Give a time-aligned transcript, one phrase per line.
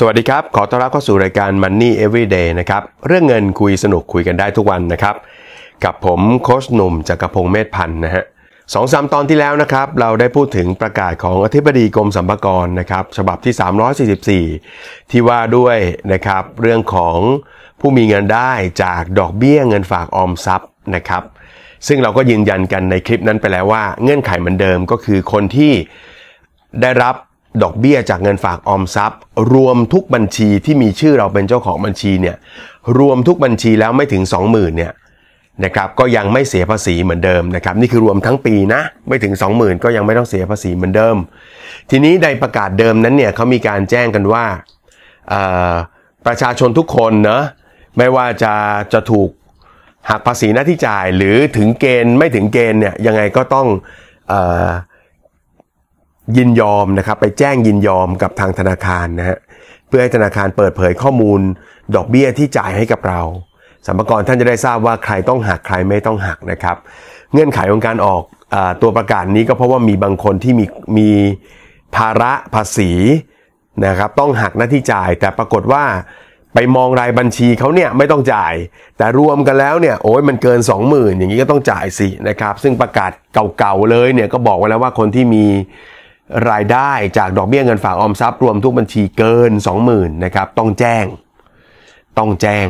[0.00, 5.14] สวัสดีครับ ขอต้อนรับเข้าสู่รายการ Money Everyday นะครับ เรื่องเงินคุยสนุกคุยกันได้ทุกวันนะครับ
[5.84, 8.24] กับผมโคชหนุ่มจากกระพงเมธพันธ์นะฮะ
[8.74, 15.76] สองสามตอนที่แล้วนะครับ เราได้พูดถึงประกาศของอธิบดีกรมสรรพากรนะครับ ฉบับที่ 344 ที่ว่าด้วย
[16.12, 17.16] นะครับ เรื่องของ
[17.80, 18.52] ผู้มีเงินได้
[18.82, 21.22] จากดอกเบี้ยเงินฝากออมทรัพย์นะครับ
[21.86, 25.72] ซึ่งเราก็ยืนยันกันในคลิปนั้นไปแล้วว่า เงื่อนไขเหมือนเดิมก็คือคนที่
[26.82, 27.14] ได้รับ
[27.62, 29.20] ดอกเบี้ยจากเงินฝากออมทรัพย์
[29.54, 32.36] รวมทุกบัญชีที่มีชื่อเราเป็นเจ้าของบัญชีเนี่ย
[32.98, 34.92] รวมทุกบัญชีแล้วไม่ถึง 20,000เนี่ย
[35.64, 41.16] นะครับก็ยังไม่เสียภาษีเหมือนเดิมนะครับนี่คือรวมทั้งปีนะไม่ถึง 20,000 ก็ยังไม่ต้องเสียภาษีเหมือนเดิม
[41.90, 44.44] ทีนี้ในประกาศเดิมนั้นเนี่ยเขามีการแจ้งกันว่า
[46.26, 47.42] ประชาชนทุกคนเนะ
[47.98, 48.54] ไม่ว่าจะ
[48.92, 49.30] จะถูก
[50.10, 53.66] หักภาษีหน้าที่จ่ายหรือถึงเกณฑ์ไม่ถึงเกณฑ์เนี่ยยังไงก็ต้อง
[54.32, 54.34] อ
[56.36, 59.38] ยินยอมนะครับไปแจ้งยินยอมกับทางธนาคารนะฮะ
[59.88, 61.40] เพื่อให้ธนาคารเปิดเผยข้อมูล
[61.94, 63.20] ดอกเบี้ยที่จ่ายให้กับเรา
[63.86, 66.76] สัมภาระท่านจะได้ทราบว่าใครต้องหักใครไม่ต้องหักนะครับ
[67.32, 68.22] เงื่อนไขของการออก
[68.54, 70.64] อตัวประกาศนี้ก็เพราะว่ามีบางคนที่มี
[70.98, 71.10] มี
[71.96, 72.90] ภาระภาษี
[73.86, 75.84] นะครับต้องหักหน้าที่จ่าย แต่ปรากฏว่า
[76.54, 78.54] ไปมองรายบัญชีเขาเนี่ยไม่ต้องจ่าย
[78.98, 83.10] แต่รวมกันแล้วเนี่ยโอ้ยมันเกิน 20,000 อย่างนี้ก็ต้องจ่ายสินะครับ ซึ่งประกาศ
[83.58, 85.44] เก่าๆเลยเนี่ยก็บอกไว้แล้วว่าคนที่มี
[86.50, 89.52] รายได้จากดอกเบี้ยเงินฝากออมทรัพย์รวมทุกบัญชีเกิน
[89.88, 91.04] 20,000นะครับต้องแจ้ง
[92.18, 92.66] ต้องแจ้ง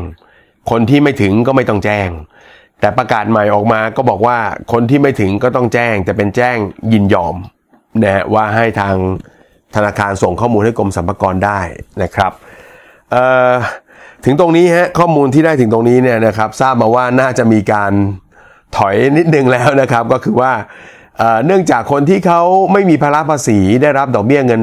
[0.70, 2.08] คนที่ไม่ถึงก็ไม่ต้องแจ้ง
[2.80, 4.38] แต่ประกาศใหม่ออกมาก็บอกว่า
[4.72, 6.56] คนที่ไม่ถึงก็ต้องแจ้งแต่เป็นแจ้ง
[6.92, 7.36] ยินยอม
[8.04, 8.94] นะว่าให้ทาง
[9.74, 11.60] ธนาคารส่งข้อมูลให้กรมสรรพากรได้
[12.02, 12.32] นะครับ
[14.24, 17.92] ถึงตรงนี้ฮะข้อมูลที่ได้ถึงตรงนี้เนี่ยนะครับทราบมาว่าน่าจะมีการ
[18.76, 20.52] ถอยนิดนึงแล้วนะครับ ก็คือว่า
[21.46, 24.62] เนื่องจากคนที่เขาไม่มีภาระภาษีได้รับดอกเบี้ยเงิน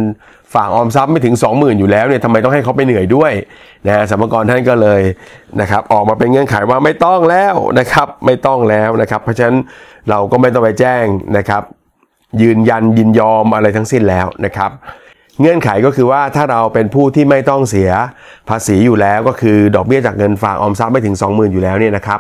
[0.54, 3.32] ฝากออมทรัพย์ไม่ถึง 20,000 อยู่แล้วเนี่ยทำไมต้องให้เขาไปเหนื่อยด้วย
[3.88, 5.02] นะสมกรท่านก็เลย
[5.62, 9.58] นะครับออกมาเป็นเงื่อนไขว่าไม่ต้องแล้วนะครับไม่ต้องแล้วนะครับ เพราะฉะนั้น
[10.10, 11.06] เราก็ไม่ต้องไปแจ้ง
[11.38, 11.64] นะครับ
[12.42, 14.72] ยืนยันยินยอมอะไรทั้งสิ้นแล้วนะครับ
[15.40, 17.90] เงื่อนไขก็คือว่าถ้าเราเป็นผู้ที่ไม่ต้องเสีย
[18.50, 22.20] ภาษีอยู่แล้วก็คือดอกเบี้ยจากเงินฝากออมทรัพย์ไม่ถึง 20,000 อยู่แล้วเนี่ยนะครับ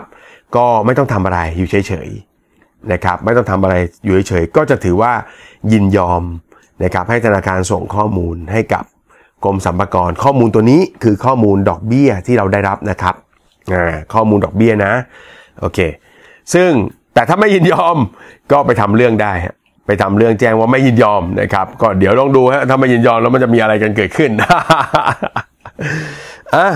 [0.55, 2.09] ก็ไม่ต้องทำอะไรอยู่เฉย
[2.91, 5.13] นะครับไม่ต้องทำอะไรอยู่เฉยๆก็จะถือว่า
[5.71, 6.23] ยินยอม
[6.83, 8.83] นะครับให้ธนาคารส่งข้อมูลให้กับ
[9.43, 13.15] กรมสรรพากรข้อมูลตัวนี้คือข้อมูลดอกเบี้ยที่เราได้รับนะครับ
[14.13, 14.93] ข้อมูลดอกเบี้ยนะ
[15.59, 15.79] โอเค
[16.53, 16.69] ซึ่ง
[17.13, 17.97] แต่ถ้าไม่ยินยอม
[18.51, 19.33] ก็ไปทำเรื่องได้
[19.87, 26.69] ไปทำเรื่องแจ้งว่าไม่ยินยอมนะครับก็เดี๋ยวลองดูฮะถ้าไม่ยินยอมแล้วมันจะมีอะไรกันเกิดขึ้นอะ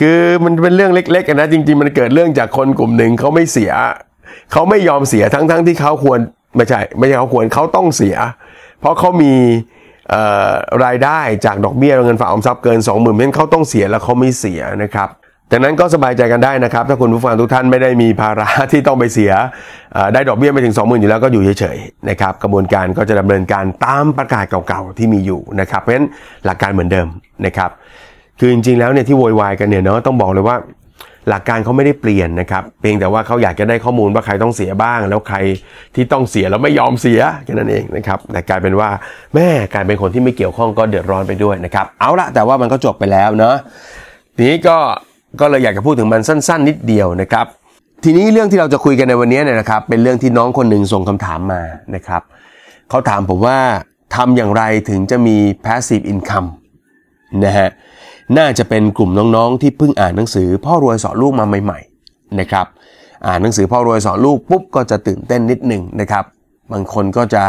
[0.00, 3.72] คือมันเป็นเรื่องเล็กๆนะจริง ๆ มันเกิดเรื่องจากคนกลุ่มหนึ่งเขาไม่เสีย
[4.52, 6.18] เขาไม่ยอมเสียทั้งๆทที่เขาควร
[6.56, 8.16] ไม่ใช่ไม่ใช่เขาควรเขาต้องเสีย
[8.80, 9.34] เพราะเขามี
[10.84, 15.08] รายได้จากดอกเบี้ยเงินฝากออมทรัพย์เกิน 20,000เพราะเขาต้องเสียแล้วเขาไม่เสียนะครับ
[15.50, 19.32] ดังนั้นก็สบายใจกันได้นะครับ ถ้าคุณผู้ฟังทุกท่านไม่ได้มีภาระที่ต้องไปเสีย
[20.14, 26.08] ได้ดอกเบี้ยไปถึง 20,000 อยู่แล้วก็อยู่เฉยๆนะครับกระบวนการก็จะดำเนินการตามประกาศเก่าๆที่มีอยู่นะครับเพราะฉะนั้น
[26.44, 27.06] หลักการเหมือนเดิม
[27.46, 27.70] นะครับ
[28.38, 30.56] คือจริงๆแล้วเนี่ยที่โวยวายกันเนี่ยเนาะต้องบอกเลยว่า
[31.28, 35.36] หลักการเขาไม่ได้เปลี่ยนนะครับเพียงแต่ว่าเขาอยากจะได้ข้อมูลว่าใครต้องเสียบ้าง แล้วใคร
[35.94, 38.90] ที่ต้องเสียแล้วไม่ยอมเสียแค่นั้นเองนะครับแต่กลายเป็นว่า
[39.34, 43.56] แม่กลายเป็นคนที่ไม่เกี่ยวข้องก็เดือดร้อนไปด้วยนะครับเอาละแต่ว่ามันก็จบไปแล้วเนาะ
[44.36, 44.76] ทีนี้ก็
[45.40, 47.46] ก็เลยอยากจะพูดถึงมันสั้น ๆ นิดเดียวนะครับ
[48.04, 51.62] ทีนี้เรื่องที่เราจะคุยกันในวันนี้เนี่ยนะครับ เป็นเรื่องที่น้องคนหนึ่งส่งคำถามมา
[51.94, 52.22] นะครับ
[52.90, 53.58] เขาถามผมว่า
[54.16, 56.48] ทำอย่างไรถึงจะมี passive income
[57.44, 57.68] นะฮะ
[58.38, 62.66] น่าจะเป็นกลุ่มน้องๆ ที่เพิ่งอ่านหนังสือ พ่อรวยสอนลูกมาใหม่ๆนะครับ
[63.26, 66.24] อ่านหนังสือพ่อรวยสอนลูกปุ๊บก็จะตื่นเต้นนิดหนึ่งนะครับ
[66.72, 67.44] บางคนก็จะ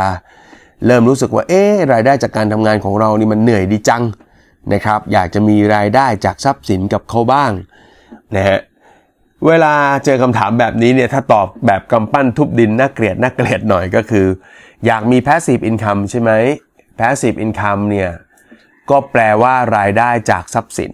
[0.85, 1.63] เริ่มรู้สึกว่าเอ๊
[1.94, 4.03] รายได้จากการทำงานของเรานี่มันเหนื่อยดีจัง
[4.74, 7.51] นะครับอยากจะมีรายได้จากทรัพย์สินกับเขาบ้าง
[8.36, 8.59] นะฮะ
[9.47, 9.74] เวลา
[10.06, 14.27] เจอคำถามแบบนี้เนี่ยถ้าตอบแบบกำปั้นทุบดินน่าเกลียดน่าเกลียดหน่อยก็คือ
[14.86, 16.31] อยากมี passive income ใช่ไหม
[17.00, 18.09] passive income เนี่ย
[18.89, 20.94] ก็แปลว่ารายได้จากทรัพย์สิน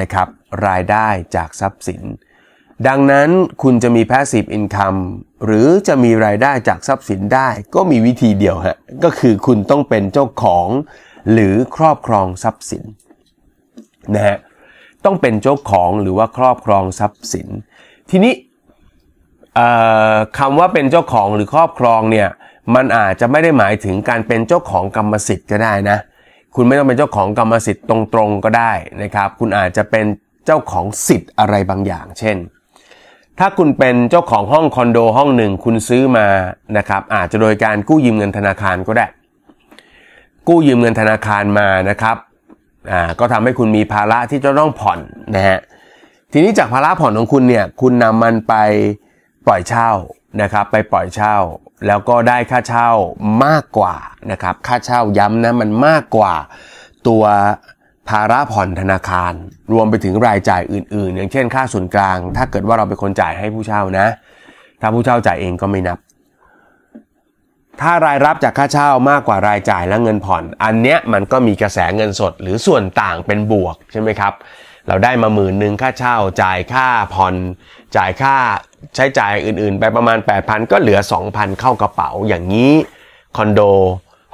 [0.00, 0.28] นะครับ
[0.66, 2.02] รายได้จากทรัพย์สิน
[2.88, 3.28] ดังนั้น
[3.62, 5.00] คุณจะมี passive income
[5.44, 10.68] หรือจะมีรายได้จากทรัพย์สินได้ ก็มีวิธีเดียวฮะก็คือคุณต้องเป็นเจ้าของ
[11.32, 12.84] หรือครอบครองทรัพย์สิน
[14.14, 14.36] นะฮะ
[15.04, 17.48] ต้องเป็นเจ้าของหรือว่าครอบครองทรัพย์สิน
[18.10, 18.34] ทีนี้
[20.38, 22.28] คำว่าเป็นเจ้าของหรือครอบครองเนี่ย
[22.74, 25.98] มันอาจจะไม่ได้หมายถึงการเป็นเจ้าของกรรมสิทธิ์ก็ได้นะ
[26.54, 30.06] คุณไม่ต้องเป็นเจ้าของกรรมสิทธิ์ตรงๆก็ได้นะครับ คุณอาจจะเป็น
[30.46, 32.36] เจ้าของสิทธิ์อะไรบางอย่าง เช่น
[33.38, 36.26] ถ้าคุณเป็นเจ้าของห้องคอนโดห้องหนึ่งคุณซื้อมา
[36.76, 39.06] นะครับอาจจะโดยการกู้ยืมเงินธนาคารก็ได้
[40.48, 42.16] กู้ยืมเงินธนาคารมานะครับ
[42.90, 44.98] อ่าก็ทำให้คุณมีภาระที่จะต้องผ่อน
[45.36, 45.58] นะฮะ
[46.32, 48.54] ทีนี้จากภาระผ่อนของคุณเนี่ยคุณนำมันไป
[49.46, 49.90] ปล่อยเช่า
[50.42, 51.36] นะครับไปปล่อยเช่า
[51.86, 52.88] แล้วก็ได้ค่าเช่า
[53.44, 53.96] มากกว่า
[54.30, 56.34] นะครับ ค่าเช่าย้ำนะมันมากกว่า
[57.08, 57.24] ตัว
[58.08, 59.32] ภาระผ่อนธนาคาร
[59.72, 64.06] รวมไปถึงรายจ่ายอื่น ๆ อย่างเช่น ค่าส่วนกลาง ถ้าเกิดว่าเราเป็นคนจ่ายให้ผู้เช่านะ
[64.80, 65.98] ถ้าผู้เช่าจ่ายเองก็ไม่นับ
[67.80, 74.32] ถ้ารายรับจากค่าเช่ามากกว่ารายจ่ายและเงินผ่อน อันเนี้ยมันก็มีกระแสเงินสด หรือส่วนต่างเป็นบวกใช่ไหมครับ
[74.88, 77.34] เราได้มาหมื่นหนึ่งค่าเช่าจ่ายค่าผ่อน
[77.96, 78.36] จ่ายค่า
[78.94, 80.98] ใช้จ่ายอื่นๆ ไปประมาณ 8,000 ก็เหลือ
[81.28, 82.72] 2,000 เข้ากระเป๋าอย่างนี้
[83.36, 83.60] คอนโด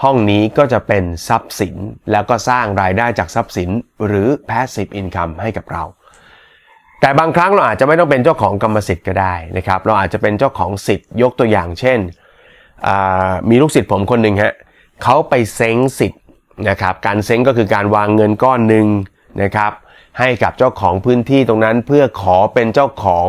[0.03, 1.77] ห้องนี้ก็จะเป็นทรัพย์สิน
[2.13, 3.71] แล้วก็สร้างรายได้จากทรัพย์สิน
[4.07, 5.85] หรือ passive income ให้กับเรา
[7.01, 11.99] แต่บางครั้งเราอาจจะไม่ต้องเป็นเจ้าของกรรมสิทธิ์ก็ได้นะครับ เราอาจจะเป็นเจ้าของสิทธิ์ยกตัวอย่างเช่น
[13.51, 14.55] มีลูกศิษย์ผมคนหนึ่งฮะ
[15.03, 16.23] เขาไปเซ้งสิทธิ์
[16.69, 18.87] นะครับ การเซ้งก็คือการวางเงินก้อนหนึ่ง
[19.43, 19.73] นะครับ
[20.19, 23.29] ให้กับเจ้าของพื้นที่ตรงนั้นเพื่อขอเป็นเจ้าของ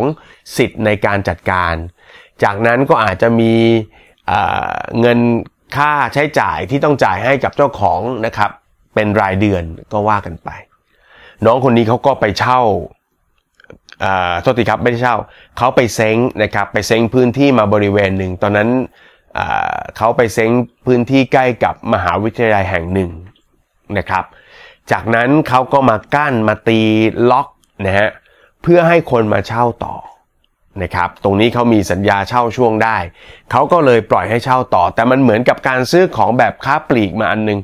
[0.58, 1.74] สิทธิ์ในการจัดการ
[2.44, 3.54] จากนั้นก็อาจจะมี
[5.00, 5.20] เงิน
[5.76, 8.52] ค่าใช้จ่ายที่ต้องจ่ายให้กับเจ้าของนะครับ
[8.96, 9.64] เป็นรายเดือน
[9.94, 10.50] ก็ว่ากันไป
[11.46, 12.62] น้องคนนี้เขาก็ไปเช่า
[14.42, 15.16] โทษทีครับไม่ได้เช่า
[15.58, 18.70] เขาไปเซ้งนะครับไปเซ้งพื้นที่มาบริเวณหนึ่ง ตอนนั้น
[19.98, 20.52] เขาไปเซ้ง
[20.86, 23.12] พื้นที่ใกล้กับมหาวิทยาลัยแห่งหนึ่ง
[23.98, 24.24] นะครับ
[24.92, 26.80] จากนั้นเขาก็มากั้นมาตี
[27.32, 27.48] ล็อก
[27.86, 28.10] นะฮะ
[28.64, 29.96] เพื่อให้คนมาเช่าต่อ
[30.84, 32.98] นะครับตรงนี้เขามีสัญญาเช่าช่วงได้
[33.52, 37.60] เขาก็เลยปล่อยให้เช่าต่อ แต่มันเหมือนกับการซื้อของแบบค้าปลีกมาอันนึง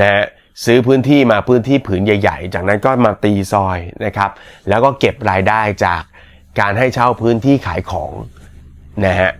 [0.00, 0.24] นะ
[0.64, 4.30] ซื้อพื้นที่มาพื้นที่ผืนใหญ่ ๆ จากนั้นก็มาตีซอยนะครับ
[4.68, 6.02] แล้วก็เก็บรายได้จาก
[6.60, 8.12] การให้เช่าพื้นที่ขายของ
[9.06, 9.32] นะฮะ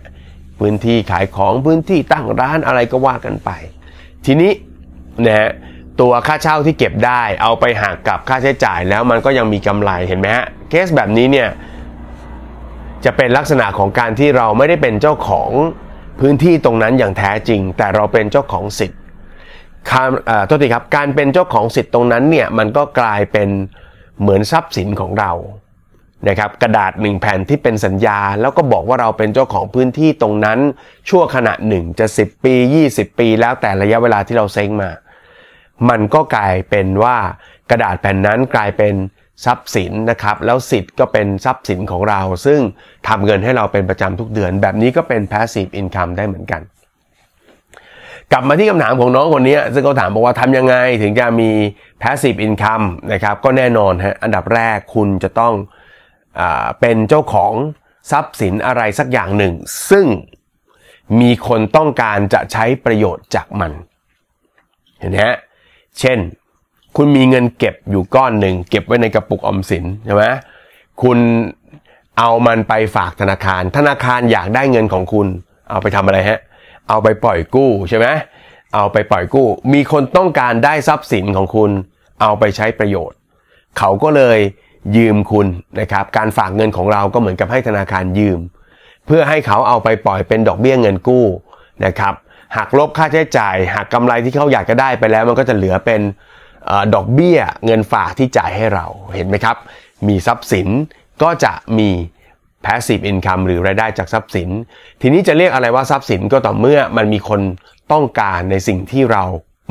[0.59, 3.49] พื้นที่ขายของพื้นที่ตั้งร้านอะไรก็ว่ากันไป
[4.25, 4.51] ทีนี้
[5.25, 5.49] นะฮะ
[6.01, 11.49] ตัวค่าเช่าที่เก็บได้เอาไปหักกับค่าใช้จ่ายแล้วมันก็ยังมีกำไรเห็นไหมฮะเคสแบบนี้เนี่ย
[13.05, 15.49] จะเป็นลักษณะของการที่เราไม่ได้เป็นเจ้าของ
[16.19, 18.99] พื้นที่ตรงนั้นอย่างแท้จริง แต่เราเป็นเจ้าของสิทธิ์
[20.47, 23.49] โทษทีครับการเป็นเจ้าของสิทธิ์ตรงนั้นเนี่ยมันก็กลายเป็น
[24.21, 25.31] เหมือนทรัพย์สินของเรา
[26.27, 30.59] นะครับกระดาษหนึ่งแผ่นที่เป็นสัญญา แล้วก็บอกว่าเราเป็นเจ้าของพื้นที่ตรงนั้น
[31.09, 32.55] ชั่วขณะหนึ่งจะ 10 ปี
[32.89, 34.89] 20 ปี แล้วแต่ระยะเวลาที่เราเซ็งมา
[35.89, 37.17] มันก็กลายเป็นว่า
[37.69, 38.93] กระดาษแผ่นนั้นกลายเป็น
[39.45, 42.59] ทรัพย์สินนะครับ แล้วสิทธิ์ก็เป็นทรัพย์สินของเรา ซึ่ง
[43.07, 46.61] ทำเงินให้เราเป็นประจำทุกเดือน แบบนี้ก็เป็น passive income ได้เหมือนกัน
[48.31, 51.49] กลับมาที่คำถามของน้องคนนี้ซึ่งเขาถามบอกว่าทำยังไงถึงจะมี
[52.01, 55.53] passive income นะครับ ก็แน่นอนฮะอันดับแรกคุณจะต้อง
[56.39, 56.41] อ
[56.79, 57.53] เป็นเจ้าของ
[58.11, 59.53] ทรัพย์สินอะไรสักอย่างหนึ่ง
[59.89, 60.05] ซึ่ง
[61.21, 63.71] มีคนต้องการจะใช้ประโยชน์จากมัน
[64.99, 65.37] เห็นไหมฮะ
[65.99, 66.19] เช่น
[66.95, 70.23] คุณมีเงินเก็บอยู่ก้อนหนึ่งเก็บไว้ในกระปุกออมสินใช่ไหม
[71.01, 71.17] คุณ
[72.19, 75.27] เอามันไปฝากธนาคาร ธนาคารอยากได้เงินของคุณ
[75.69, 76.39] เอาไปทำอะไรฮะ
[76.89, 78.07] เอาไปปล่อยกู้ใช่ไหม
[78.75, 81.71] เอาไปปล่อยกู้ มีคนต้องการได้ทรัพย์สินของคุณ
[82.21, 83.17] เอาไปใช้ประโยชน์
[83.77, 84.39] เขาก็เลย
[84.97, 85.47] ยืมคุณ
[85.79, 88.39] นะครับ การฝากเงินของเราก็เหมือนกับให้ธนาคารยืม
[89.05, 91.25] เพื่อให้เขาเอาไปปล่อยเป็นดอกเบี้ยเงินกู้
[91.85, 92.13] นะครับ
[92.57, 96.01] หักลบค่าใช้จ่ายหักกำไรที่เขาอยากจะได้ไปแล้ว มันก็จะเหลือเป็น
[96.93, 99.57] ดอกเบี้ยเงินฝากที่จ่ายให้เราเห็นไหมครับ
[100.07, 100.67] มีทรัพย์สิน
[101.23, 101.89] ก็จะมี
[102.65, 104.49] passive income หรือรายได้จากทรัพย์สิน
[105.01, 107.41] ทีนี้จะเรียกอะไรว่าทรัพย์สินก็ต่อเมื่อมันมีคน
[107.91, 109.23] ต้องการในสิ่งที่เรา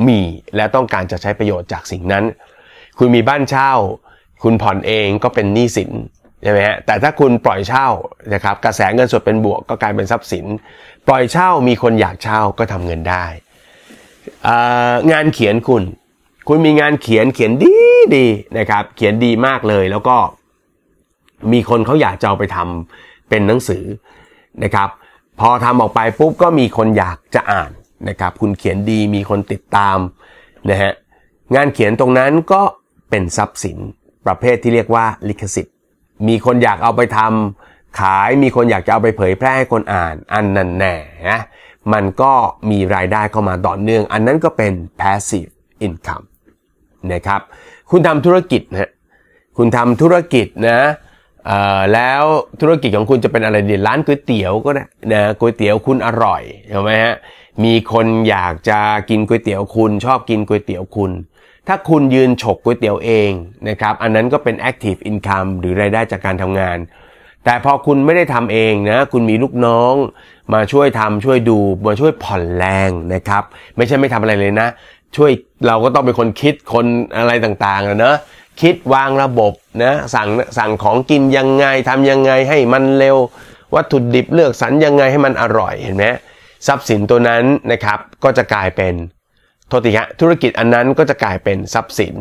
[0.07, 0.21] มี
[0.55, 2.23] และต้องการจะใช้ประโยชน์จากสิ่งนั้น
[2.97, 3.71] คุณมีบ้านเช่า
[4.43, 5.91] คุณผ่อนเองก็เป็นหนี้สิน
[6.41, 7.87] ใช่ไหมฮะแต่ถ้าคุณปล่อยเช่า
[8.33, 10.45] นะครับกระแสเงินสดเป็นบวกก็กลายเป็นทรัพย์สิน
[11.07, 13.25] ปล่อยเช่ามีคนอยากเช่าก็ทำเงินได้
[15.11, 15.83] งานเขียนคุณ
[16.47, 17.75] คุณมีงานเขียนเขียนดี
[18.15, 20.17] ดีนะครับเขียนดีมากเลยแล้วก็
[21.51, 23.83] มีคนเขาอยากจะเอาไปทำเป็นหนังสือ
[24.63, 24.89] นะครับ
[25.39, 27.71] พอทำออกไปปุ๊บก็มีคนอยากจะอ่าน
[28.09, 29.97] นะครับคุณเขียนดีมีคนติดตาม
[30.69, 30.91] นะฮะ
[31.55, 32.61] งานเขียนตรงนั้นก็
[33.09, 33.77] เป็นทรัพย์สิน
[34.25, 35.70] ประเภทที่เรียกว่าลิขสิทธิ์
[36.27, 40.95] มีคนอยากเอาไปทำขายมีคนอยากจะเอาไปเผยแพร่ให้คนอ่าน อันนั้นแน่
[41.29, 41.39] นะ
[41.93, 42.33] มันก็
[42.69, 45.51] มีรายได้เข้ามาต่อเนื่อง อันนั้นก็เป็น passive
[45.85, 46.25] income
[47.13, 47.41] นะครับ
[47.91, 48.89] คุณทำธุรกิจนะ
[49.57, 50.79] คุณทำธุรกิจนะ
[51.93, 52.23] แล้ว
[52.61, 57.15] ธุรกิจของคุณจะเป็นอะไรดีร้านก๋วยเตี๋ยวก็ได้นะก๋วยเตี๋ยวคุณอร่อยใช่ไหมฮะ
[57.63, 61.11] มีคนอยากจะกินก๋วยเตี๋ยวคุณ ชอบกินก๋วยเตี๋ยวคุณ
[61.67, 63.31] ถ้าคุณยืนฉกก๋วยเตี๋ยวเอง
[63.69, 66.77] นะครับอันนั้นก็เป็น active income หรือรายได้จากการทำงาน
[67.45, 69.93] แต่พอคุณไม่ได้ทำเองนะคุณมีลูกน้อง
[70.53, 73.43] มาช่วยทำช่วยดูมาช่วยผ่อนแรงนะครับ
[73.77, 74.67] ไม่ใช่ไม่ทำอะไรเลยนะ
[75.15, 75.31] ช่วย
[75.67, 76.85] เราก็ต้องเป็นคนคิดคน
[77.17, 78.17] อะไรต่างๆนะเนอะ
[78.61, 79.53] คิดวางระบบ
[79.83, 83.17] นะสั่งสั่งของกินยังไงทำยังไงให้มันเร็ว
[83.75, 86.05] วัตถุดิบเลือกสรรยังไงให้มันอร่อยเห็นไหม
[86.67, 88.93] ทรัพย์สินตัวนั้นนะครับก็จะกลายเป็น
[89.71, 92.15] โทษทีฮะธุรกิจอันนั้นก็จะกลายเป็นทรัพย์สิน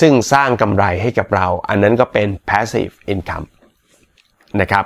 [0.00, 3.46] ซึ่งสร้างกำไรให้กับเรา อันนั้นก็เป็น passive income
[4.60, 4.84] นะครับ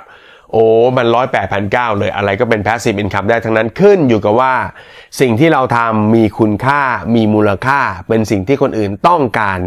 [0.51, 0.63] โอ้
[0.97, 4.53] มันร้อยแปดพันเก้าเลยอะไรก็เป็น passive income ได้ทั้งนั้นขึ้นอยู่กับว่า
[5.21, 6.81] สิ่งที่เราทำมีคุณค่า
[7.15, 9.59] มีมูลค่า เป็นสิ่งที่คนอื่นต้องการ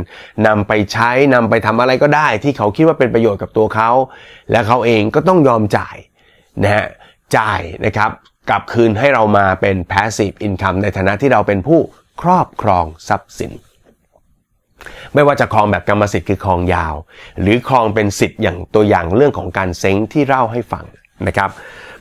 [0.47, 3.91] นำไปใช้นำไปทำอะไรก็ได้ ที่เขาคิดว่าเป็นประโยชน์กับตัวเขา
[4.51, 5.97] และเขาเองก็ต้องยอมจ่าย
[6.63, 6.87] นะฮะ
[7.37, 8.11] จ่ายนะครับ
[8.51, 11.81] กลับคืนให้เรามาเป็น passive income ในฐานะที่เราเป็นผู้
[12.23, 13.53] ครอบครองทรัพย์สิน
[15.15, 16.95] ไม่ว่าจะครองแบบกรรมสิทธิ์คือครองยาว
[17.41, 20.85] หรือครองเป็นสิทธิ์อย่างตัวอย่างเรื่องของการเซ้งที่เล่าให้ฟัง
[21.27, 21.51] นะครับ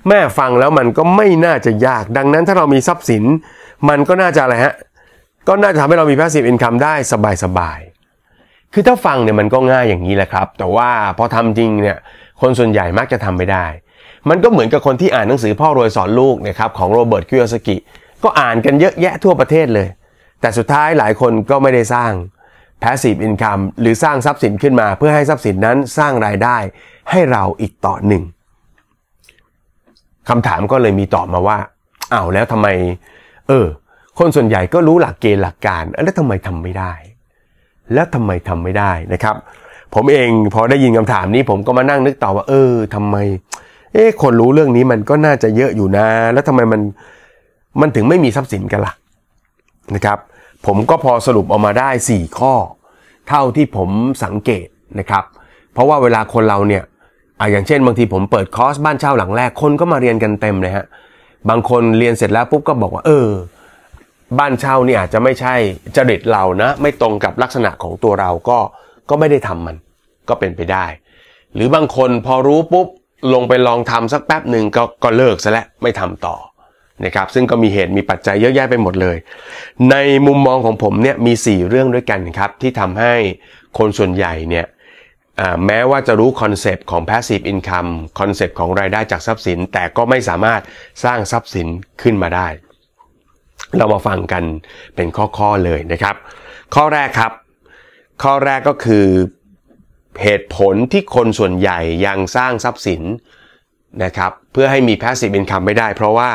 [0.08, 3.24] แหมฟังแล้วมันก็ไม่น่าจะยาก ดังนั้นถ้าเรามีทรัพย์สิน
[3.90, 4.76] มันก็น่าจะอะไรฮะ
[5.48, 6.96] ก็น่าจะทำให้เรามี passive income ได้
[7.44, 11.98] สบายๆ คือถ้าฟังเนี่ยมันก็ง่ายอย่างนี้แหละครับ แต่ว่าพอทำจริงเนี่ย
[12.42, 13.66] คนส่วนใหญ่มักจะทำไม่ได้
[14.30, 17.76] มันก็เหมือนกับคนที่อ่านหนังสือพ่อรวยสอนลูกนะครับของโรเบิร์ตคิโยสกิ
[18.24, 19.88] ก็อ่านกันเยอะแยะทั่วประเทศเลย
[20.44, 22.12] แต่สุดท้ายหลายคนก็ไม่ได้สร้าง
[22.82, 26.58] passive income หรือสร้างทรัพย์สินขึ้นมา เพื่อให้ทรัพย์สินนั้นสร้างรายได้
[27.12, 28.24] ให้เราอีกต่อหนึ่ง
[30.30, 31.58] คำถามก็เลยมีตอบมาว่า
[32.14, 32.68] อ้าวแล้วทำไม
[33.48, 33.66] เออ
[34.20, 36.94] คนส่วนใหญ่ก็รู้หลักเกณฑ์หลักการ แล้วทำไมทำไม่ได้
[37.94, 39.36] แล้วทำไมทำไม่ได้นะครับ
[39.94, 43.16] ผมเองพอได้ยินคำถามนี้ผมก็มานั่งนึกต่อว่า เออทำไม
[43.94, 46.82] เอ๊คนรู้เรื่องนี้มันก็น่าจะเยอะอยู่นะ แล้วทำไมมัน
[47.82, 48.94] มันถึงไม่มีทรัพย์สินกันละ่ะ
[49.96, 50.18] นะครับ
[50.66, 52.54] ผมก็พอสรุปออกมาได้ 4 ข้อ
[53.30, 53.90] เท่าที่ผม
[54.24, 54.68] สังเกต
[55.00, 55.24] นะครับ
[55.74, 56.84] เพราะว่าเวลาคนเราเนี่ย
[57.40, 60.86] อ่าอย่างเช่นบางทีผมเปิดคอร์สบ้านเช่าหลังแรกคนก็มาเรียนกันเต็มเลยฮะ
[61.50, 63.30] บางคนเรียนเสร็จแล้วปุ๊บก็บอกว่า เออ
[64.40, 65.54] บ้านเช่าเนี่ยอาจจะไม่ใช่
[65.96, 68.60] จริตเรานะ ไม่ตรงกับลักษณะของตัวเราก็
[69.10, 69.76] ก็ไม่ได้ทำมัน
[70.30, 70.86] ก็เป็นไปได้
[71.56, 72.88] หรือบางคนพอรู้ปุ๊บ
[73.34, 76.36] ลงไปลองทำสักแป๊บหนึ่งก็ก็เลิกซะแล้วไม่ทำต่อ
[77.06, 79.18] นะครับซึ่งก็มีเหตุมีปัจจัยเยอะแยะไปหมดเลย
[79.92, 79.96] ใน
[80.28, 83.14] มุมมองของผมเนี่ยมี 4 เรื่องด้วยกันครับที่ทำให้
[83.78, 84.66] คนส่วนใหญ่เนี่ย
[85.66, 90.62] แม้ว่าจะรู้คอนเซปต์ของ passive income คอนเซปต์ของรายได้จากทรัพย์สิน แต่ก็ไม่สามารถ
[91.04, 91.68] สร้างทรัพย์สิน
[92.02, 92.48] ขึ้นมาได้
[93.78, 94.44] เรามาฟังกัน
[94.96, 95.08] เป็น
[95.38, 96.16] ข้อๆเลยนะครับ
[96.76, 97.32] ข้อแรกครับ
[98.24, 99.06] ข้อแรกก็คือ
[100.24, 103.02] เหตุผลที่คนส่วนใหญ่ยังสร้างทรัพย์สิน
[104.04, 106.30] นะครับเพื่อให้มี passive income ไม่ได้ เพราะว่า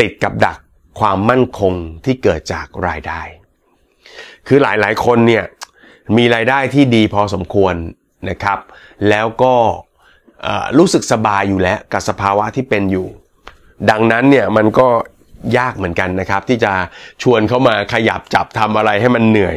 [0.00, 0.58] ติดกับดัก
[1.00, 1.74] ความมั่นคง
[2.04, 3.20] ที่เกิดจากรายได้
[4.46, 5.44] คือหลายๆคนเนี่ย
[6.16, 7.74] มีรายได้ที่ดีพอสมควร
[8.30, 8.58] นะครับ
[9.08, 9.54] แล้วก็
[10.78, 13.08] รู้สึกสบายอยู่แล้วกับสภาวะที่เป็นอยู่
[13.90, 14.88] ดังนั้นเนี่ยมันก็
[15.58, 16.72] ยากเหมือนกันนะครับ ที่จะ
[17.22, 19.56] ชวนเขามาขยับจับทำอะไรให้มันเหนื่อย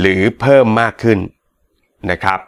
[0.00, 1.18] หรือเพิ่มมากขึ้น
[2.10, 2.40] นะครับ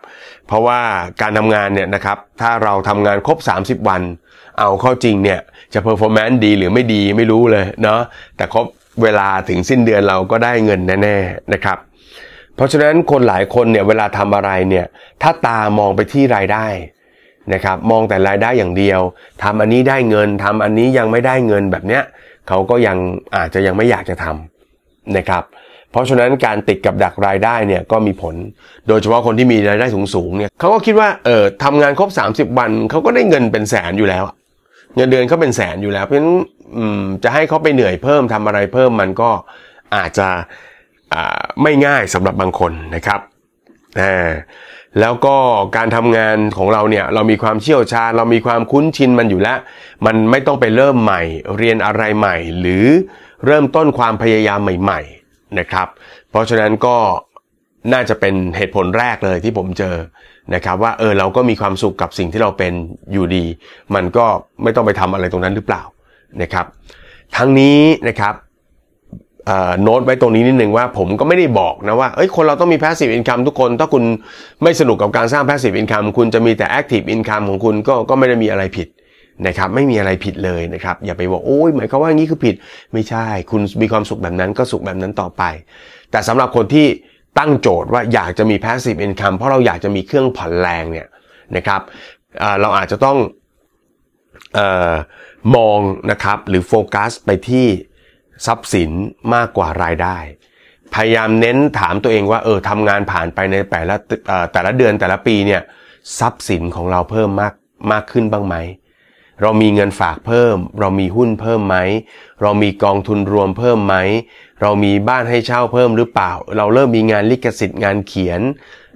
[0.46, 0.80] เพราะว่า
[1.20, 4.02] การทำงานเนี่ยนะครับถ้าเราทำงานครบ 30 วัน
[4.58, 5.40] เอาเข้าจริงเนี่ย
[5.72, 8.00] จะ performance ดีหรือไม่ดีไม่รู้เลยเนาะ
[8.36, 8.66] แต่ครบ
[9.02, 11.78] เวลาถึงสิ้นเดือนเราก็ได้เงินแน่ๆนะครับ
[12.56, 14.86] เพราะฉะนั้นคนหลายคนเนี่ยเวลาทำอะไรเนี่ย
[15.22, 16.66] ถ้าตามองไปที่รายได้
[17.54, 19.00] นะครับมองแต่รายได้อย่างเดียว
[19.42, 22.02] ทำอันนี้ได้เงินทำอันนี้ยังไม่ได้เงินแบบเนี้ย
[22.48, 22.96] เขาก็ยัง
[23.36, 25.42] อาจจะยังไม่อยากจะทำนะครับ
[25.90, 28.34] เพราะฉะนั้นการติดกับดักรายได้เนี่ยก็มีผล
[28.88, 34.24] โดยเฉพาะคนที่มีรายได้สูงๆเนี่ยเขาก็คิดว่าเออทำงานครบ 30 วันเขาก็ได้เงินเป็นแสนอยู่แล้ว
[34.96, 36.36] เงินเดือนเขาเป็นแสนอยู่แล้ว เพราะฉะนั้น
[37.24, 39.30] จะให้เขาไปเหนื่อยเพิ่มทำอะไรเพิ่มมันก็
[39.96, 40.28] อาจจะ
[41.62, 43.20] ไม่ง่ายสำหรับบางคนนะครับ
[45.00, 45.36] แล้วก็
[45.76, 49.58] การทำงานของเราเนี่ยเรามีความเชี่ยวชาญ เรามีความคุ้นชินมันอยู่แล้ว
[50.06, 51.22] มันไม่ต้องไปเริ่มใหม่
[51.58, 52.86] เรียนอะไรใหม่ หรือ
[53.46, 55.88] เริ่มต้นความพยายามใหม่ ๆนะครับ
[56.30, 56.96] เพราะฉะนั้นก็
[57.92, 59.94] น่าจะเป็นเหตุผลแรกเลยที่ผมเจอ
[60.54, 62.72] นะครับว่าเออเราก็มีความสุขกับสิ่งที่เราเป็น
[63.12, 63.44] อยู่ดี
[63.94, 64.26] มันก็
[64.62, 65.82] ไม่ต้องไปทำอะไรตรงนั้นหรือเปล่า
[66.42, 66.66] นะครับ
[67.36, 68.34] ทั้งนี้นะครับ
[69.82, 74.04] โน้ตไว้ตรงนี้นิดนึงว่าผมก็ไม่ได้บอกนะว่าเอ้ยคนเราต้องมี passive income ทุกคน ถ้าคุณ
[74.62, 78.88] ไม่สนุกกับการสร้าง passive income คุณจะมีแต่ active income ของคุณก็ก็ไม่ได้มีอะไรผิด
[79.46, 82.54] นะครับไม่มีอะไรผิดเลยนะครับ อย่าไปบอกโอ้ยหมายความว่างี้คือผิด
[82.92, 85.42] ไม่ใช่ คุณมีความสุขแบบนั้นก็สุขแบบนั้นต่อไป
[86.10, 86.86] แต่สำหรับคนที่
[87.38, 91.08] ตั้งโจทย์ว่าอยากจะมี passive income เพราะเราอยากจะมีเครื่องผ่อนแรงเนี่ย
[91.56, 91.80] นะครับ
[92.60, 93.18] เราอาจจะต้อง
[94.58, 94.60] อ
[94.92, 94.94] อ
[95.56, 95.78] มอง
[96.10, 97.66] นะครับหรือโฟกัสไปที่
[98.46, 98.90] ทรัพย์สิน
[99.34, 100.16] มากกว่ารายได้
[100.94, 103.96] พยายามเน้นถามตัวเองว่าเออทำงานผ่านไปในแต่ละ
[104.52, 105.62] แต่ละเดือนแต่ละปีเนี่ย
[106.18, 107.54] ทรัพย์สินของเราเพิ่มมาก
[107.92, 108.56] มากขึ้นบ้างไหม
[109.42, 111.76] เรามีเงินฝากเพิ่ม เรามีหุ้นเพิ่มไหม
[112.42, 113.96] เรามีกองทุนรวมเพิ่มไหม
[114.62, 118.40] เรามีบ้านให้เช่าเพิ่มหรือเปล่า เราเริ่มมีงานลิขสิทธิ์งานเขียน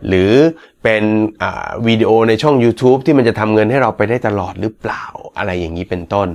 [0.08, 0.32] หรือ
[0.82, 1.04] เป็น
[1.86, 5.04] วิดีโอในช่อง YouTube ที่มันจะทำเงินให้เราไปได้ตลอดหรือเปล่า
[5.38, 6.28] อะไรอย่างนี้เป็นต้น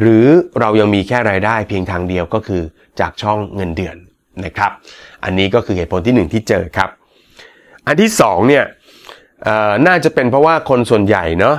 [0.00, 0.26] หรือ
[0.60, 2.62] เรายังมีแค่รายได้เพียงทางเดียวก็คือ
[3.00, 3.96] จากช่องเงินเดือน
[4.44, 4.70] นะครับ
[5.24, 6.90] อันนี้ก็คือเหตุผลที่1ที่เจอครับ
[7.86, 8.64] อันที่2เนี่ย
[9.86, 11.56] น่าจะเป็นเพราะว่าคนส่วนใหญ่เนาะ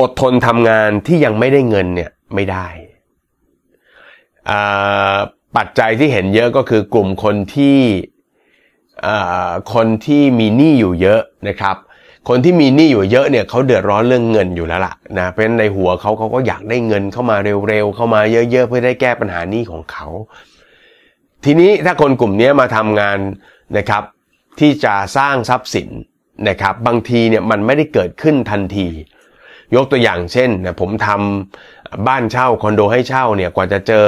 [0.00, 2.66] อดทนทำงานที่ยังไม่ได้เงินเนี่ยไม่ได้
[5.56, 7.78] ปัจจัยที่เห็นเยอะก็คือกลุ่มคนที่
[9.74, 11.76] คนที่มีหนี้อยู่เยอะนะครับ
[12.28, 17.36] คนที่มีหนี้อยู่เยอะเนี่ยเขาเดือดร้อนเรื่องเงินอยู่แล้วล่ะนะเพราะฉะนั้นในหัวเขาเขาก็อยากได้เงินเข้ามา
[17.68, 20.06] เร็วๆเข้ามาเยอะๆเพื่อได้แก้ปัญหาหนี้ของเขา
[21.44, 23.18] ทีนี้ถ้าคนกลุ่มนี้มาทำงาน
[23.76, 24.02] นะครับ
[24.60, 25.88] ที่จะสร้างทรัพย์สิน
[26.48, 28.88] นะครับ บางทีเนี่ยมันไม่ได้เกิดขึ้นทันที
[29.74, 34.06] ยกตัวอย่างเช่นนะผมทำบ้านเช่าคอนโดให้เช่าเนี่ยกว่าจะเจอ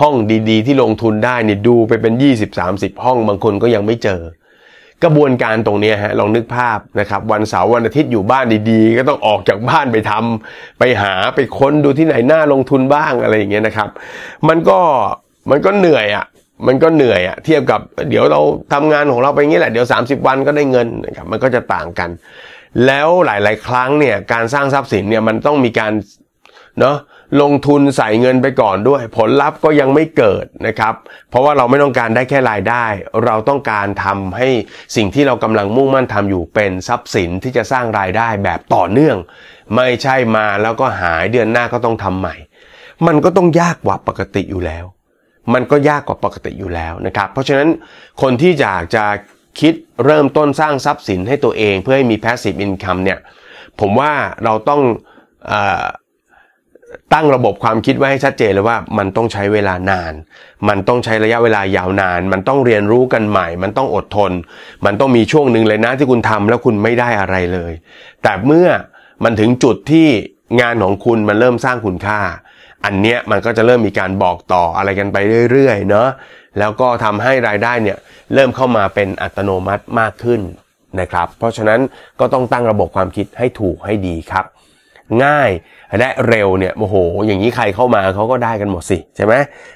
[0.00, 0.14] ห้อง
[0.50, 2.14] ดีๆ ที่ลงทุนได้เนี่ยดูไปเป็น
[2.58, 4.20] 20-30 ห้องบางคนก็ยังไม่เจอ
[5.04, 13.88] กระบวนการตรงนี้ฮะลองนึกภาพนะครับวันเสาร์วันอาทิตย์อยู่บ้านดีๆ ก็ต้องออกจากบ้านไปทำไปหาไปค้นดูที่ไหนน่าลงทุนบ้างอะไรอย่างเงี้ยนะครับ
[14.48, 14.80] มันก็
[15.50, 16.26] มันก็เหนื่อยอะ่ะ
[16.66, 18.40] มันก็เหนื่อยอะเทียบกับเดี๋ยวเรา
[18.72, 22.10] ทำงานของเราไปงี้แหละเดี๋ยว 30 วันก็ได้เงินนะครับมันก็จะต่างกัน
[22.86, 25.92] แล้วหลาย ๆ ครั้งเนี่ยการสร้างทรัพย์สินเนี่ยมันต้องมีการ
[26.80, 26.96] เนาะ
[27.42, 30.94] ลงทุนใส่เงินไปก่อนด้วย ผลลัพธ์ก็ยังไม่เกิดนะครับ
[31.30, 32.84] เพราะว่าเราไม่ต้องการได้แค่รายได้
[33.24, 34.48] เราต้องการทำให้
[34.96, 39.16] สิ่งที่เรากำลังมุ่งมั่นทำอยู่เป็นทรัพย์สินที่จะสร้างรายได้แบบต่อเนื่อง
[39.76, 42.36] ไม่ใช่มาแล้วก็หายเดือนหน้าก็ต้องทำใหม่
[43.06, 44.84] มันก็ต้องยากกว่าปกติอยู่แล้ว
[45.54, 47.68] มันก็ยากกว่าปกติอยู่แล้วนะครับ เพราะฉะนั้น
[48.22, 49.04] คนที่อยากจะ
[49.60, 53.18] คิดเริ่มต้นสร้างทรัพย์สินให้ตัวเองเพื่อให้มี passive income เนี่ย
[53.80, 54.12] ผมว่า
[54.44, 54.80] เราต้อง
[55.50, 55.52] อ
[57.14, 60.12] ตั้งระบบความคิดไว้ให้ชัดเจนเลยว่ามันต้องใช้เวลานาน
[60.68, 64.32] มันต้องใช้ระยะเวลายาวนาน มันต้องเรียนรู้กันใหม่ มันต้องอดทน
[64.86, 67.72] มันต้องมีช่วงหนึ่งเลยนะที่คุณทำแล้วคุณไม่ได้อะไรเลย
[68.22, 68.68] แต่เมื่อ
[69.24, 70.08] มันถึงจุดที่
[70.60, 72.20] งานของคุณมันเริ่มสร้างคุณค่า
[72.84, 75.16] อันเนี้ยมันก็จะเริ่มมีการบอกต่ออะไรกันไป
[75.50, 76.08] เรื่อยๆ เนาะ
[76.58, 77.98] แล้วก็ทำให้รายได้เนี่ย
[78.34, 80.40] เริ่มเข้ามาเป็นอัตโนมัติมากขึ้น
[81.00, 81.80] นะครับ เพราะฉะนั้น
[82.20, 84.44] ก็ต้องตั้งระบบความคิดให้ถูกให้ดีครับ
[85.24, 85.50] ง่าย
[85.98, 86.94] และเร็วเนี่ยโอ้โห
[87.26, 89.34] อย่างนี้ใครเข้ามาเขาก็ได้กันหมดสิใช่ไหม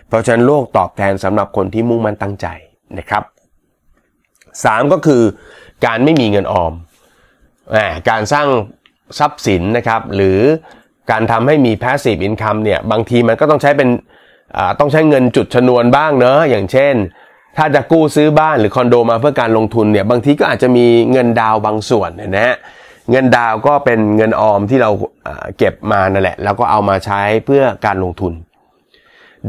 [0.08, 2.46] เพราะฉะนั้นโลกตอบแทนสำหรับคนที่มุ่งมั่นตั้งใจ
[2.98, 3.22] นะครับ
[4.08, 5.22] 3 ก็คือ
[5.86, 6.72] การไม่มีเงินออม
[8.10, 8.48] การสร้าง
[9.18, 10.38] ทรัพย์สินนะครับ หรือ
[11.10, 13.88] การทำให้มี passive income เนี่ยบางทีมันก็ต้องใช้เป็น
[14.78, 16.94] ต้องใช้เงินจุดชนวนบ้างเนอะอย่างเช่น
[17.56, 22.56] ถ้าจะกู้ซื้อบ้านหรือคอนโดมาเพื่อการลงทุนเนี่ยบางทีก็อาจจะมีเงินดาวบางส่วนนะฮะ
[23.10, 24.90] เงินดาวก็เป็นเงินออมที่เรา
[25.58, 28.32] เก็บมานั่นแหละ แล้วก็เอามาใช้เพื่อการลงทุน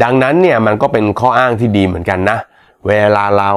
[0.03, 2.37] ดังนั้นเนี่ยมันก็เป็นข้ออ้างที่ดีเหมือนกันนะ
[2.87, 3.51] เวลาเรา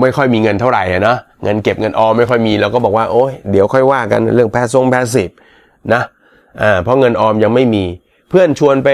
[0.00, 5.30] ไม่ค่อยมีเงินเท่าไหร่นะเงินเก็บเงินออมไม่ค่อยมีเราก็บอกว่าโอ้ยเดี๋ยวค่อยว่ากันเรื่องแพสซงแพสซีฟ
[5.92, 6.02] นะ
[6.62, 7.84] อ่าเพราะเงินออมยังไม่มี
[8.30, 8.88] เพื่อนชวนไป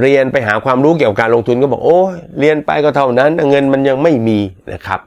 [0.00, 2.00] เรียนไปหาความรู้เกี่ยวกับการลงทุนก็บอกโอ้
[2.40, 4.38] เรียนไปก็เท่านั้น เงินมันยังไม่มี
[4.72, 5.00] นะครับ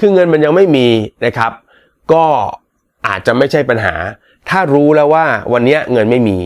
[0.00, 0.88] คือเงินมันยังไม่มี
[1.26, 1.52] นะครับ
[2.12, 2.24] ก็
[3.06, 3.94] อาจจะไม่ใช่ปัญหา
[4.50, 6.38] ถ้ารู้แล้วว่าวันนี้เงินไม่มี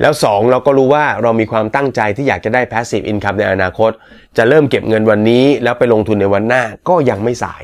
[0.00, 3.90] แล้ว 2 เราก็รู้ว่าเรามีความตั้งใจที่อยากจะได้ passive income ในอนาคต
[4.36, 7.62] จะเริ่มเก็บเงินวันนี้ แล้วไปลงทุนในวันหน้าก็ยังไม่สาย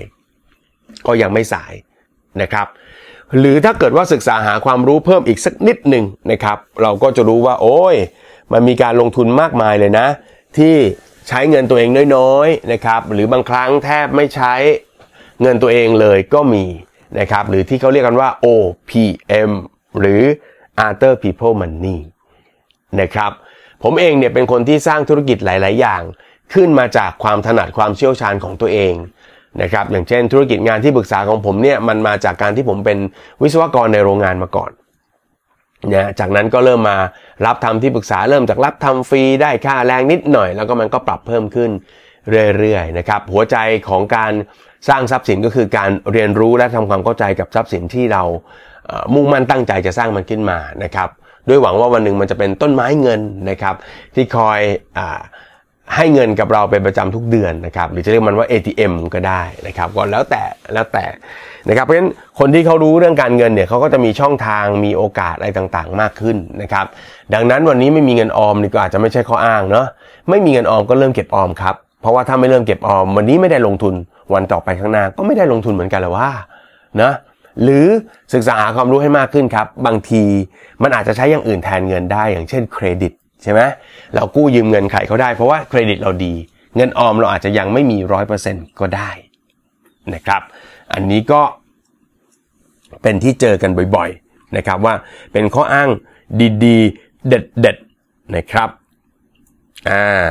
[1.07, 1.73] ก็ยังไม่สาย
[2.43, 2.67] นะครับ
[3.39, 7.97] หรือถ้าเกิดว่าศึกษาหาความรู้เพิ่มอีกสักนิดหนึ่งนะครับ เราก็จะรู้ว่า โอ้ย
[8.53, 10.07] มันมีการลงทุนมากมายเลยนะ
[10.59, 10.75] ที่
[11.29, 14.55] ใช้เงินตัวเองน้อยๆนะครับ หรือบางครั้งแทบไม่ใช้
[15.43, 16.65] เงินตัวเองเลยก็มี
[17.21, 19.51] นะครับ หรือที่เขาเรียกกันว่า OPM
[20.01, 20.23] หรือ
[20.87, 21.99] Other People Money
[23.01, 23.31] นะครับ
[23.83, 26.03] ผมเองเนี่ยเป็นคนที่สร้างธุรกิจหลาย ๆ อย่าง
[26.55, 28.95] ขึ้นมาจากความถนัดความเชี่ยวชาญของตัวเอง
[29.63, 32.99] นะครับอย่างเช่นธุรกิจงานที่ปรึกษาของผมเนี่ยมันมาจากการที่ผมเป็น
[33.43, 34.71] วิศวกรในโรงงานมาก่อน
[35.95, 36.99] นะจากนั้นก็เริ่มมา
[37.47, 41.71] รับทำที่ปรึกษาเริ่มจากรับทำฟรีได้ค่าแรงนิดหน่อย แล้วก็มันก็ปรับเพิ่มขึ้น
[42.59, 43.57] เรื่อยๆนะครับหัวใจ
[43.89, 44.33] ของการ
[44.89, 48.23] สร้างทรัพย์สินก็คือการเรียนรู้และทำความเข้าใจกับทรัพย์สินที่เรา
[49.15, 51.09] มุ่งมั่นตั้งใจจะสร้างมันขึ้นมานะครับ
[51.49, 53.21] ด้วยหวังว่าวันหนึ่งมันจะเป็นต้นไม้เงิน
[53.51, 53.75] นะครับ
[54.15, 54.61] ที่คอย
[54.99, 55.01] อ
[55.95, 60.43] ให้เงินกับเราเป็นประจำทุกเดือนนะครับหรือจะเรียกมันว่า ATM ก็ได้นะครับก็แล้วแต่
[60.75, 61.05] แล้วแต่
[61.69, 66.87] นะครับเพราะฉะนั้นคนที่เขารู้เรื่องการเงินเนี่ยเขาก็จะมีช่องทางมีโอกาสอะไรต่างๆ มากขึ้นนะครับ
[67.35, 69.87] ดังนั้นวันนี้ไม่มีเงินออมนี่ก็อาจจะไม่ใช่ข้ออ้างเนาะ
[70.31, 73.95] ไม่มีเงินออมก็เริ่มเก็บออมครับเพราะว่าถ้าไม่เริ่มเก็บออม วันนี้ไม่ได้ลงทุน
[74.35, 76.31] วันต่อไปข้างหน้าก็ไม่ได้ลงทุนเหมือนกันเลยว่า
[77.03, 77.13] นะ
[77.63, 77.87] หรือ
[78.35, 80.23] ศึกษาหาความรู้ให้มากขึ้นครับ บางที
[80.83, 83.13] มันอาจจะใช้อย่างอื่นแทนเงินได้อย่างเช่นเครดิต
[83.47, 83.63] ใช่ไหม
[84.15, 86.35] เรากู้ยืมเงินใครเขาได้เพราะว่าเครดิตเราดี
[86.77, 89.11] เงินออมเราอาจจะยังไม่มีร้อยเปอร์เซ็นต์ก็ได้
[90.15, 90.43] นะครับ
[90.93, 91.43] อันนี้ก็
[93.03, 94.95] เป็นที่เจอกันบ่อยๆนะครับว่า
[95.33, 95.89] เป็นข้ออ้าง
[96.65, 98.69] ดีๆ เด็ดๆนะครับ
[99.91, 100.27] อ่า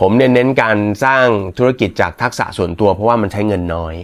[0.00, 1.26] ผมเน้นการสร้าง
[1.58, 3.94] ธุรกิจจากทักษะส่วนตัวเพราะว่ามันใช้เงินน้อย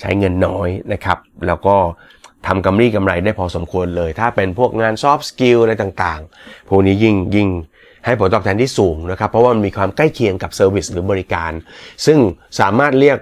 [0.00, 1.76] ใช้เงินน้อยนะครับ แล้วก็
[2.46, 7.48] ทำกำไรกำไรได้พอสมควรเลย ถ้าเป็นพวกงาน soft skill อะไรต่างๆ พวกนี้ยิ่งยิ่ง
[8.04, 11.52] ให้ผลตอบแทนที่สูงนะครับ เพราะว่ามันมีความใกล้เคียงกับ service หรือบริการ
[12.06, 12.18] ซึ่ง
[12.60, 13.18] สามารถเรียก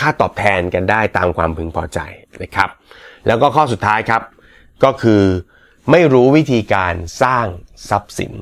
[0.00, 1.98] ค่าตอบแทนกันได้ตามความพึงพอใจ
[2.42, 2.70] นะครับ
[3.26, 4.22] แล้วก็ข้อสุดท้ายครับ
[4.84, 5.22] ก็คือ
[5.90, 7.46] ไม่รู้วิธีการสร้าง
[7.90, 8.32] ทรัพย์สิน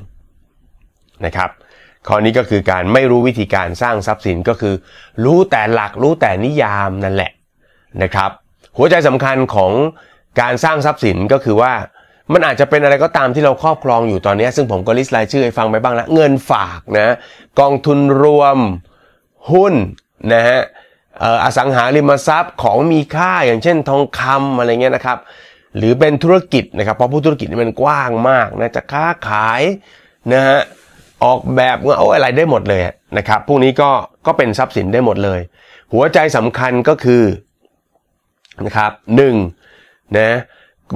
[1.25, 1.49] นะครับ
[2.07, 4.73] ข้อนี้ก็คือการไม่รู้วิธีการสร้างทรัพย์สินก็คือ
[5.23, 7.31] รู้แต่หลักรู้แต่นิยามนั่นแหละ
[8.03, 8.31] นะครับ
[8.77, 9.71] หัวใจสำคัญของ
[10.41, 11.73] การสร้างทรัพย์สินก็คือว่า
[12.33, 17.15] มันอาจจะเป็นอะไรก็ตามที่เราครอบครองอยู่ตอนนี้ ซึ่งผมก็ลิสต์รายชื่อให้ฟังไปบ้างล้วเงินฝากนะ
[17.59, 18.57] กองทุนรวม
[19.51, 19.73] หุ้น
[20.33, 20.59] นะฮะ
[21.43, 25.17] อสังหาริมทรัพย์ของมีค่าอย่างเช่นทองคำอะไรเงี้ยนะครับ
[25.77, 29.61] หรือเป็นธุรกิจนะครับเพราะผู้ธุรกิจมันกว้างมากนะจะค้าขาย
[30.33, 30.59] นะฮะ
[31.23, 32.81] ออกแบบเอาอะไรได้หมดเลย
[33.17, 33.89] นะครับพวกนี้ก็
[34.25, 35.39] ก็เป็นทรัพย์สินได้หมดเลย
[35.93, 37.23] หัวใจสำคัญก็คือ
[38.65, 39.35] นะครับหนึ่ง
[40.17, 40.39] นะ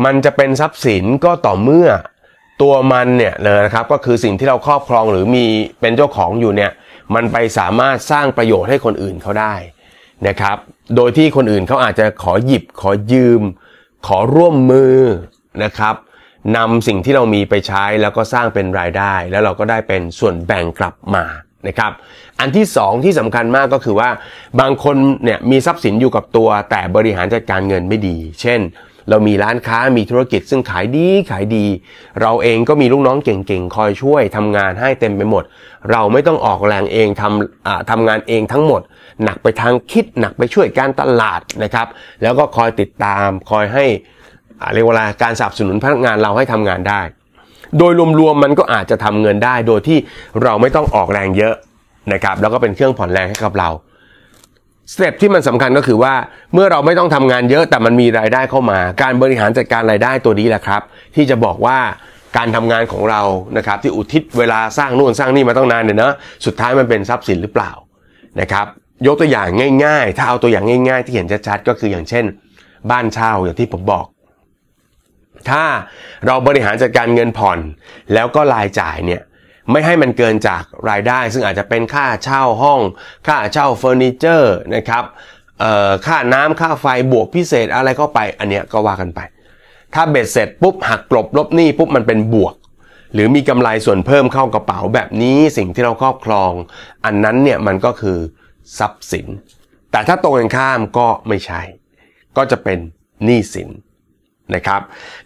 [0.05, 1.87] มันจะเป็นทรัพย์สินก็ต่อเมื่อ
[2.61, 5.45] ตัวมันเนี่ยนะครับก็คือสิ่งที่เราครอบครองหรือมี
[5.81, 6.71] เป็นเจ้าของอยู่เนี่ย
[7.15, 9.55] มันไปสามารถสร้างประโยชน์ให้คนอื่นเขาได้
[10.27, 10.57] นะครับ
[10.95, 13.41] โดยที่คนอื่นเขาอาจจะขอหยิบขอยืม
[14.07, 14.97] ขอร่วมมือ
[15.63, 15.95] นะครับ
[16.57, 21.25] นำสิ่งที่เรามีไปใช้แล้วก็สร้างเป็นรายได้ แล้วเราก็ได้เป็นส่วนแบ่งกลับมา
[21.67, 21.91] นะครับ
[22.39, 24.09] อันที่สองที่สำคัญมากก็คือว่า
[24.59, 28.59] บางคนเนี่ยมีทรัพย์สินอยู่กับตัวแต่บริหารจัดการเงินไม่ดี เช่น
[29.09, 31.65] เรามีร้านค้ามีธุรกิจซึ่งขายดีขายดี
[32.21, 35.43] เราเองก็มีลูกน้องเก่งๆ คอยช่วยทำงานให้เต็มไปหมด
[35.91, 38.81] เราไม่ต้องออกแรงเองทำทำงานเองทั้งหมด
[39.23, 41.87] หนักไปทางคิดหนักไปช่วยการตลาดนะครับ
[42.23, 43.85] แล้วก็คอยติดตามคอยให้
[44.73, 47.01] เรียกว่าการสนับสนุนพนักงานเราให้ทำงานได้
[47.77, 49.97] โดยรวมๆมันก็อาจจะทำเงินได้ โดยที่
[50.43, 51.55] เราไม่ต้องออกแรงเยอะ
[52.13, 53.69] นะครับ แล้วก็เป็นเครื่องผ่อนแรงให้กับเรา
[54.91, 56.13] สเต็ปที่มันสำคัญก็คือว่า
[56.53, 60.81] เมื่อเราไม่ต้องทำงานเยอะแต่มันมีรายได้เข้ามา การบริหารจัดการรายได้ตัวนี้แหละครับ
[61.15, 61.77] ที่จะบอกว่า
[62.37, 63.21] การทำงานของเรา
[63.57, 66.13] นะครับที่อุทิศเวลาสร้างนู่นสร้างนี่มาต้องนานเนี่ยนะ
[66.45, 67.71] สุดท้ายมันเป็นทรัพย์สินหรือเปล่า
[68.41, 68.65] นะครับ
[69.07, 69.47] ยกตัวอย่าง
[69.85, 72.25] ง่าย ๆ ถ้าเอาตัวอย่างง่าย ๆ ที่เห็นชัดๆก็คืออย่างเช่น
[72.91, 74.05] บ้านเช่าอย่างที่ผมบอก
[75.49, 75.63] ถ้า
[76.27, 77.59] เราบริหารจัดการเงินผ่อน
[78.13, 79.21] แล้วก็รายจ่ายเนี่ย
[79.71, 82.81] ไม่ให้มันเกินจากรายได้ ซึ่งอาจจะเป็นค่าเช่าห้อง
[83.27, 85.03] ค่าเช่าเฟอร์นิเจอร์นะครับ
[86.05, 89.19] ค่าน้ำค่าไฟบวกพิเศษอะไรเข้าไป อันเนี้ยก็ว่ากันไป
[89.93, 92.55] ถ้าเบ็ดเสร็จปุ๊บหักกลบลบหนี้ปุ๊บมันเป็นบวก
[93.13, 96.51] หรือมีกำไรส่วนเพิ่มเข้ากระเป๋าแบบนี้สิ่งที่เราครอบครอง
[97.05, 98.17] อันนั้นเนี่ยมันก็คือ
[98.79, 99.27] ทรัพย์สิน
[99.91, 101.61] แต่ถ้าตรงกันข้ามก็ไม่ใช่
[102.37, 102.79] ก็จะเป็น
[103.25, 103.69] หนี้สิน
[104.55, 104.81] นะครับ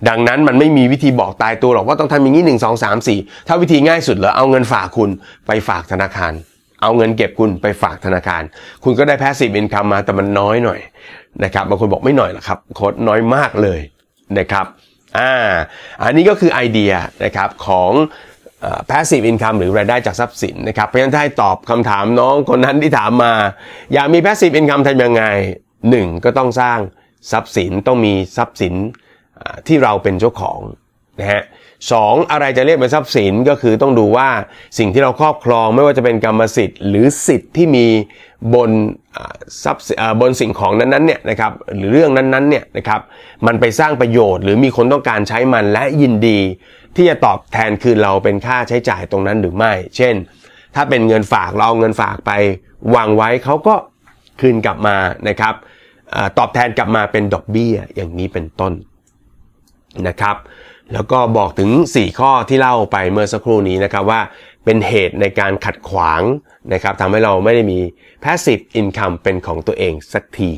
[0.07, 5.09] ดังนั้นมันไม่มีวิธีบอกตายตัวหรอกว่าต้องทำอย่างนี้หนึ่งสองสามสี่ถ้าวิธีง่ายสุดเหรอเอาเงินฝากคุณ
[5.47, 6.33] ไปฝากธนาคาร
[6.81, 8.41] เอาเงินเก็บคุณไปฝากธนาคาร
[8.83, 10.79] คุณก็ได้แพสซีฟอินคัมมาแต่มันน้อยหน่อย
[11.43, 13.79] นะครับบางคนบอกไม่หน่อยหรอกครับโคตรน้อยมากเลย
[14.37, 14.65] นะครับ
[15.19, 15.33] อ่า
[16.03, 16.91] อันนี้ก็คือไอเดีย
[17.23, 17.91] นะครับของ
[18.89, 23.33] passive income หรือรายได้จากทรัพย์สินนะครับเพราะฉะนั้นถ้าให้ตอบคำถามน้องคนนั้นที่ถามมา
[23.93, 25.23] อยากมี passive income ทำยังไง
[25.73, 26.79] 1 ก็ต้องสร้าง
[27.31, 28.73] ทรัพย์สินต้องมีทรัพย์สิน
[29.67, 30.59] ที่เราเป็นเจ้าของ
[31.19, 31.43] นะฮะ
[31.91, 34.29] สองอะไรจะเรียกเป็นทรัพย์สินก็คือต้องดูว่า
[34.77, 37.87] สิ่งที่เราครอบครองไม่ว่าจะเป็นกรรมสิทธิ์ หรือสิทธิ์ที่มี
[38.55, 38.71] บน
[39.63, 39.83] ทรัพย์
[40.21, 43.01] บนสิ่งของนั้นๆเนี่ยนะครับหรือเรื่องนั้นๆเนี่ยนะครับ
[43.47, 46.39] มันไปสร้างประโยชน์ หรือมีคนต้องการใช้มันและยินดี
[46.95, 50.15] ที่จะตอบแทนคืนเราเป็นค่าใช้จ่ายตรงนั้นหรือไม่ เช่น
[50.75, 52.31] ถ้าเป็นเงินฝากเราเอาเงินฝากไป
[52.95, 53.75] วางไว้เขาก็
[54.41, 54.97] คืนกลับมา
[55.27, 55.53] นะครับ
[56.37, 58.73] ตอบแทนกลับมาเป็นดอกเบี้ยอย่างนี้เป็นต้น
[60.07, 60.35] นะครับ
[60.93, 64.21] แล้วก็บอกถึง 4 ข้อที่เล่าไปเมื่อสักครู่นี้นะครับว่า
[64.65, 66.21] เป็นเหตุในการขัดขวาง
[66.73, 67.79] นะครับทำให้เราไม่ได้มี
[68.23, 70.51] passive income เป็นของตัวเองสักที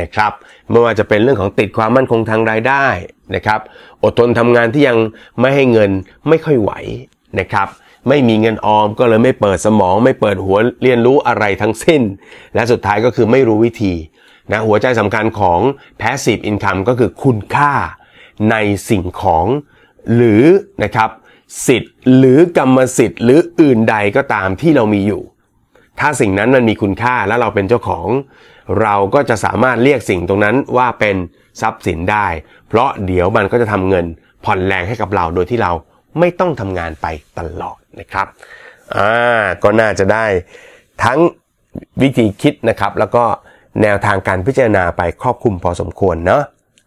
[0.00, 0.32] นะครับ
[0.70, 2.86] ไม่ว่าจะเป็นเรื่องของติดความมั่นคงทางรายได้
[3.34, 3.60] นะครับ
[4.02, 4.98] อดทนทำงานที่ยัง
[5.40, 5.90] ไม่ให้เงิน
[6.28, 6.72] ไม่ค่อยไหว
[7.40, 7.68] นะครับ
[8.08, 12.02] ไม่มีเงินออมก็เลยไม่เปิดสมอง ไม่เปิดหัวเรียนรู้อะไรทั้งสิ้น
[12.54, 13.94] และสุดท้ายก็คือไม่รู้วิธี
[14.52, 15.60] นะหัวใจสำคัญของ
[16.00, 17.72] passive income ก็คือคุณค่า
[18.50, 18.56] ใน
[18.90, 19.46] สิ่งของ
[20.14, 20.44] หรือ
[20.82, 21.10] นะครับ
[21.66, 25.22] สิทธิ์หรือกรรมสิทธิ์ หรืออื่นใดก็ตามที่เรามีอยู่
[26.00, 28.06] ถ้าสิ่งนั้นมันมีคุณค่าและเราเป็นเจ้าของ
[28.82, 31.16] เราก็จะสามารถเรียกสิ่งตรงนั้นว่าเป็น
[31.60, 32.26] ทรัพย์สินได้
[32.68, 34.04] เพราะเดี๋ยวมันก็จะทำเงิน
[34.44, 35.72] ผ่อนแรงให้กับเราโดยที่เรา
[36.18, 37.06] ไม่ต้องทำงานไป
[37.38, 38.26] ตลอดนะครับ
[38.96, 40.24] อ่าก็น่าจะได้
[41.04, 41.18] ทั้ง
[42.02, 43.24] วิธีคิดนะครับ แล้วก็
[43.82, 46.42] แนวทางการพิจารณาไปครอบคลุมพอสมควรเนาะ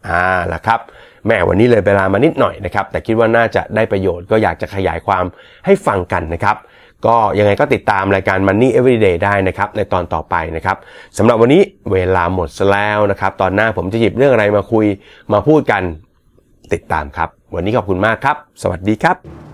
[0.10, 0.80] อ่าล่ะครับ
[1.28, 5.24] แม่วันนี้เลยเวลามานิดหน่อยนะครับ แต่คิดว่าน่าจะได้ประโยชน์ก็อยากจะขยายความ
[5.66, 6.58] ให้ฟังกันนะครับ
[7.06, 10.78] ก็ยังไงก็ติดตามรายการ Money Everyday ได้นะครับ ในตอนต่อไปนะครับ
[11.18, 14.86] สำหรับวันนี้เวลาหมดแล้วนะครับ ตอนหน้าผมจะหยิบเรื่องอะไรมาคุย
[15.34, 15.82] มาพูดกัน
[16.74, 19.51] ติดตามครับ วันนี้ขอบคุณมากครับ สวัสดีครับ